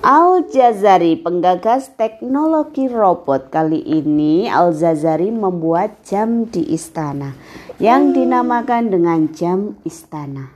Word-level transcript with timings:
Al-Jazari, 0.00 1.20
penggagas 1.20 1.92
teknologi 2.00 2.88
robot 2.88 3.52
kali 3.52 3.84
ini, 3.84 4.48
Al-Jazari 4.48 5.28
membuat 5.28 6.00
jam 6.08 6.48
di 6.48 6.64
istana 6.72 7.36
yang 7.76 8.16
dinamakan 8.16 8.88
dengan 8.88 9.28
jam 9.28 9.76
istana. 9.84 10.48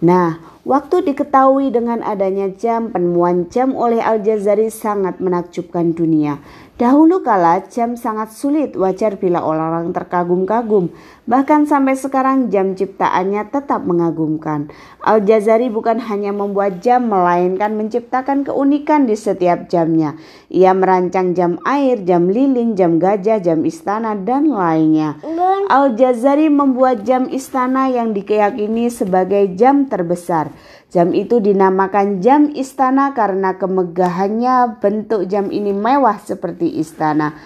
Nah, 0.00 0.57
waktu 0.66 1.06
diketahui 1.06 1.70
dengan 1.70 2.00
adanya 2.02 2.48
jam, 2.54 2.90
penemuan 2.90 3.52
jam 3.52 3.76
oleh 3.76 4.02
Al-Jazari 4.02 4.72
sangat 4.72 5.22
menakjubkan 5.22 5.92
dunia. 5.92 6.40
Dahulu 6.78 7.26
kala 7.26 7.66
jam 7.66 7.98
sangat 7.98 8.30
sulit, 8.30 8.78
wajar 8.78 9.18
bila 9.18 9.42
orang 9.42 9.90
terkagum-kagum. 9.90 10.94
Bahkan 11.26 11.66
sampai 11.66 11.98
sekarang 11.98 12.54
jam 12.54 12.78
ciptaannya 12.78 13.50
tetap 13.50 13.82
mengagumkan. 13.82 14.70
Al-Jazari 15.02 15.74
bukan 15.74 15.98
hanya 15.98 16.30
membuat 16.30 16.78
jam, 16.78 17.10
melainkan 17.10 17.74
menciptakan 17.74 18.46
keunikan 18.46 19.10
di 19.10 19.18
setiap 19.18 19.66
jamnya. 19.66 20.14
Ia 20.54 20.70
merancang 20.70 21.34
jam 21.34 21.58
air, 21.66 21.98
jam 22.06 22.30
lilin, 22.30 22.78
jam 22.78 23.02
gajah, 23.02 23.42
jam 23.42 23.66
istana, 23.66 24.14
dan 24.14 24.46
lainnya. 24.46 25.18
Al-Jazari 25.66 26.46
membuat 26.46 27.02
jam 27.02 27.26
istana 27.26 27.90
yang 27.90 28.14
dikeyakini 28.14 28.86
sebagai 28.86 29.50
jam 29.58 29.90
terbesar. 29.90 30.54
Jam 30.88 31.12
itu 31.12 31.36
dinamakan 31.38 32.24
jam 32.24 32.48
istana 32.56 33.12
karena 33.12 33.60
kemegahannya 33.60 34.80
bentuk 34.80 35.28
jam 35.28 35.52
ini 35.52 35.76
mewah 35.76 36.16
seperti 36.20 36.80
istana. 36.80 37.36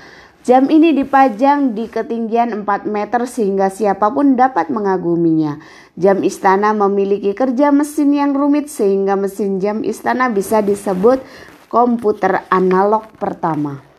Jam 0.43 0.67
ini 0.67 0.91
dipajang 0.91 1.71
di 1.71 1.87
ketinggian 1.87 2.67
4 2.67 2.91
meter 2.91 3.31
sehingga 3.31 3.71
siapa 3.71 4.11
pun 4.11 4.35
dapat 4.35 4.75
mengaguminya. 4.75 5.63
Jam 5.95 6.23
istana 6.27 6.75
memiliki 6.75 7.31
kerja 7.31 7.71
mesin 7.71 8.11
yang 8.11 8.35
rumit 8.35 8.67
sehingga 8.67 9.15
mesin 9.15 9.63
jam 9.63 9.87
istana 9.87 10.31
bisa 10.31 10.59
disebut 10.59 11.23
komputer 11.71 12.43
analog 12.51 13.07
pertama. 13.23 13.92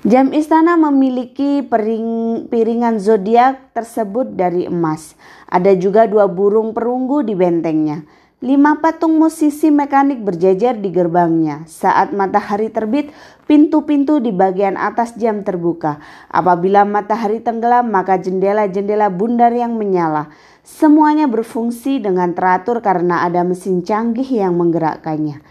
Jam 0.00 0.32
istana 0.32 0.80
memiliki 0.80 1.60
piring, 1.60 2.48
piringan 2.48 2.96
zodiak 2.96 3.76
tersebut 3.76 4.32
dari 4.32 4.64
emas. 4.64 5.12
Ada 5.44 5.76
juga 5.76 6.08
dua 6.08 6.24
burung 6.24 6.72
perunggu 6.72 7.20
di 7.20 7.36
bentengnya. 7.36 8.08
Lima 8.40 8.80
patung 8.80 9.20
musisi 9.20 9.68
mekanik 9.68 10.24
berjajar 10.24 10.80
di 10.80 10.88
gerbangnya. 10.88 11.68
Saat 11.68 12.16
matahari 12.16 12.72
terbit, 12.72 13.12
pintu-pintu 13.44 14.24
di 14.24 14.32
bagian 14.32 14.80
atas 14.80 15.20
jam 15.20 15.44
terbuka. 15.44 16.00
Apabila 16.32 16.88
matahari 16.88 17.44
tenggelam, 17.44 17.92
maka 17.92 18.16
jendela-jendela 18.16 19.12
bundar 19.12 19.52
yang 19.52 19.76
menyala. 19.76 20.32
Semuanya 20.64 21.28
berfungsi 21.28 22.00
dengan 22.00 22.32
teratur 22.32 22.80
karena 22.80 23.28
ada 23.28 23.44
mesin 23.44 23.84
canggih 23.84 24.32
yang 24.32 24.56
menggerakkannya. 24.56 25.44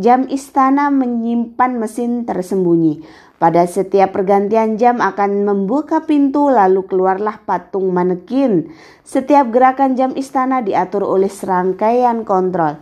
Jam 0.00 0.30
istana 0.32 0.88
menyimpan 0.88 1.76
mesin 1.76 2.24
tersembunyi. 2.24 3.28
Pada 3.40 3.64
setiap 3.64 4.12
pergantian 4.12 4.76
jam 4.76 5.00
akan 5.00 5.48
membuka 5.48 6.04
pintu 6.04 6.52
lalu 6.52 6.84
keluarlah 6.84 7.40
patung 7.48 7.88
manekin. 7.88 8.68
Setiap 9.00 9.48
gerakan 9.48 9.96
jam 9.96 10.12
istana 10.12 10.60
diatur 10.60 11.08
oleh 11.08 11.32
serangkaian 11.32 12.28
kontrol. 12.28 12.76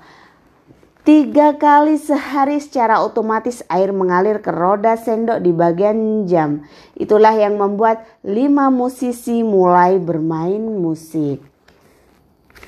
Tiga 1.07 1.55
kali 1.55 1.95
sehari 1.95 2.59
secara 2.59 2.99
otomatis 3.07 3.63
air 3.71 3.95
mengalir 3.95 4.43
ke 4.43 4.51
roda 4.51 4.99
sendok 4.99 5.39
di 5.47 5.55
bagian 5.55 6.27
jam. 6.27 6.67
Itulah 6.99 7.39
yang 7.39 7.55
membuat 7.55 8.03
lima 8.27 8.67
musisi 8.67 9.47
mulai 9.47 10.03
bermain 10.03 10.59
musik. 10.59 11.39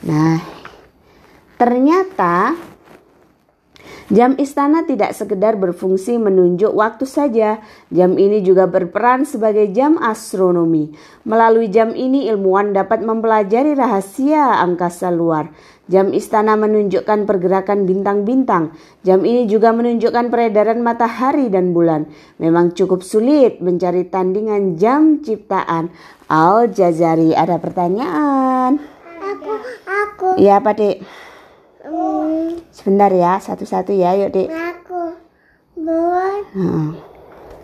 Nah, 0.06 0.38
ternyata 1.58 2.54
Jam 4.10 4.34
istana 4.42 4.82
tidak 4.82 5.14
sekedar 5.14 5.54
berfungsi 5.54 6.18
menunjuk 6.18 6.74
waktu 6.74 7.06
saja. 7.06 7.62
Jam 7.94 8.18
ini 8.18 8.42
juga 8.42 8.66
berperan 8.66 9.22
sebagai 9.22 9.70
jam 9.70 10.02
astronomi. 10.02 10.90
Melalui 11.22 11.70
jam 11.70 11.94
ini 11.94 12.26
ilmuwan 12.26 12.74
dapat 12.74 13.06
mempelajari 13.06 13.78
rahasia 13.78 14.58
angkasa 14.66 15.14
luar. 15.14 15.54
Jam 15.86 16.10
istana 16.10 16.58
menunjukkan 16.58 17.22
pergerakan 17.22 17.86
bintang-bintang. 17.86 18.74
Jam 19.06 19.22
ini 19.22 19.46
juga 19.46 19.70
menunjukkan 19.70 20.26
peredaran 20.26 20.82
matahari 20.82 21.46
dan 21.46 21.70
bulan. 21.70 22.10
Memang 22.42 22.74
cukup 22.74 23.06
sulit 23.06 23.62
mencari 23.62 24.10
tandingan 24.10 24.74
jam 24.74 25.22
ciptaan. 25.22 25.86
Al-Jazari, 26.26 27.30
ada 27.34 27.62
pertanyaan? 27.62 28.74
Aku, 29.22 29.54
aku. 29.86 30.28
Iya, 30.34 30.58
Pak 30.58 30.74
Dik. 30.74 31.29
Hmm, 32.80 32.96
Sebentar 32.96 33.12
ya, 33.12 33.36
satu-satu 33.36 33.92
ya, 33.92 34.16
yuk 34.16 34.32
Dik. 34.32 34.48
aku 34.48 35.12
buat 35.76 36.42
Hmm. 36.50 36.96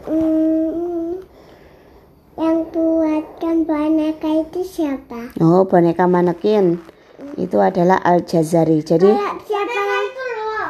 hmm, 0.05 1.13
yang 2.37 2.69
buatkan 2.69 3.65
boneka 3.65 4.29
itu 4.45 4.61
siapa? 4.61 5.33
Oh, 5.41 5.65
boneka 5.65 6.05
manekin. 6.05 6.85
Itu 7.35 7.57
adalah 7.59 7.97
Al-Jazari. 7.99 8.85
Jadi, 8.85 9.09
Kayak 9.09 9.41
siapa 9.43 9.73
itu 10.05 10.23
loh? 10.37 10.69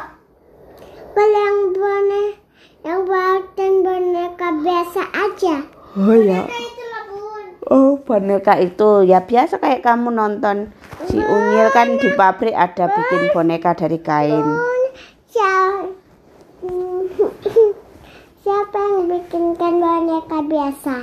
Kalau 1.11 1.27
yang 1.37 1.59
boneka 1.69 2.39
yang 2.81 2.99
buatkan 3.03 3.71
boneka 3.83 4.47
biasa 4.63 5.01
aja. 5.11 5.55
oh 5.93 6.15
ya. 6.15 6.47
Itu 6.47 6.83
loh 6.85 7.03
bun. 7.05 7.45
Oh, 7.67 7.91
boneka 7.99 8.55
itu 8.57 9.03
ya 9.03 9.19
biasa 9.21 9.59
kayak 9.59 9.83
kamu 9.83 10.07
nonton 10.09 10.71
si 11.07 11.17
Unyil 11.17 11.67
kan 11.71 11.95
di 11.95 12.09
pabrik 12.13 12.53
ada 12.53 12.85
bikin 12.87 13.31
boneka 13.31 13.71
dari 13.73 13.99
kain. 13.99 14.47
Siapa? 18.43 18.79
Yang 18.79 19.03
bikinkan 19.11 19.73
boneka 19.79 20.39
biasa? 20.43 20.95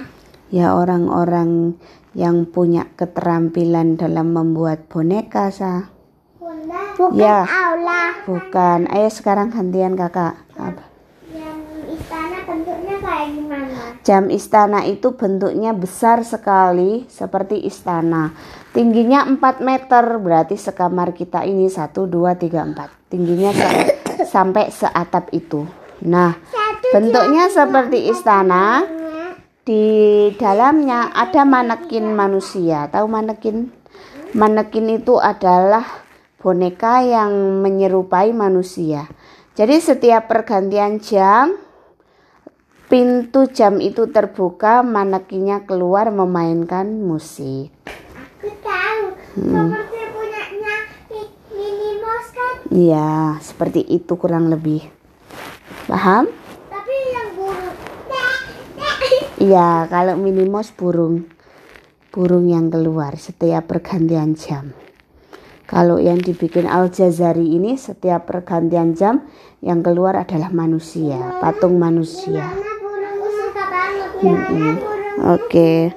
Ya 0.49 0.73
orang-orang 0.73 1.77
yang 2.15 2.47
punya 2.49 2.89
keterampilan 2.95 4.01
dalam 4.01 4.33
membuat 4.33 4.87
boneka 4.89 5.51
sa. 5.53 5.91
Bukan 6.95 7.19
Ya. 7.19 7.43
aula. 7.43 8.15
Bukan. 8.25 8.87
Ayo 8.87 9.11
sekarang 9.11 9.51
gantian 9.51 9.99
kakak. 9.99 10.39
Apa? 10.55 10.87
Yang 11.35 11.59
istana 11.99 12.39
bentuknya 12.47 12.95
kayak 13.03 13.29
gimana? 13.35 13.94
Jam 14.05 14.29
istana 14.29 14.85
itu 14.85 15.17
bentuknya 15.17 15.73
besar 15.73 16.29
sekali 16.29 17.09
seperti 17.09 17.65
istana. 17.65 18.37
Tingginya 18.77 19.25
4 19.25 19.65
meter 19.65 20.21
berarti 20.21 20.61
sekamar 20.61 21.17
kita 21.17 21.41
ini 21.49 21.73
1, 21.73 21.89
2, 21.89 22.37
3, 22.37 22.77
4. 22.77 23.09
Tingginya 23.09 23.51
se- 23.57 23.97
sampai 24.37 24.69
seatap 24.69 25.33
itu. 25.33 25.65
Nah 26.05 26.37
bentuknya 26.93 27.49
seperti 27.49 28.13
istana. 28.13 28.85
Di 29.65 30.29
dalamnya 30.37 31.09
ada 31.17 31.49
manekin 31.49 32.13
manusia. 32.13 32.85
Tahu 32.93 33.09
manekin? 33.09 33.73
Manekin 34.37 35.01
itu 35.01 35.17
adalah 35.17 36.05
boneka 36.45 37.01
yang 37.01 37.65
menyerupai 37.65 38.37
manusia. 38.37 39.09
Jadi 39.57 39.81
setiap 39.81 40.29
pergantian 40.29 41.01
jam 41.01 41.64
pintu 42.95 43.51
jam 43.51 43.83
itu 43.83 44.07
terbuka, 44.07 44.87
manekinnya 44.87 45.67
keluar 45.67 46.15
memainkan 46.15 46.87
musik. 47.03 47.75
Aku 48.15 48.47
tahu. 48.63 49.19
Seperti 49.35 49.99
punyanya 50.15 50.77
Mi- 51.11 51.35
Minnie 51.59 51.99
Mouse 51.99 52.31
kan. 52.31 52.55
Iya, 52.71 53.11
seperti 53.43 53.83
itu 53.83 54.15
kurang 54.15 54.47
lebih. 54.47 54.87
Paham? 55.91 56.31
Tapi 56.71 56.95
yang 57.11 57.29
burung. 57.35 57.75
Iya, 59.43 59.91
kalau 59.91 60.15
minimos 60.15 60.71
burung 60.71 61.27
burung 62.15 62.47
yang 62.47 62.71
keluar 62.71 63.19
setiap 63.19 63.75
pergantian 63.75 64.39
jam. 64.39 64.71
Kalau 65.67 65.99
yang 65.99 66.23
dibikin 66.23 66.71
Al 66.71 66.95
Jazari 66.95 67.59
ini 67.59 67.75
setiap 67.75 68.31
pergantian 68.31 68.95
jam 68.95 69.27
yang 69.59 69.83
keluar 69.83 70.15
adalah 70.15 70.55
manusia, 70.55 71.43
patung 71.43 71.75
manusia. 71.75 72.74
Suka 74.25 74.43
banget. 74.49 75.95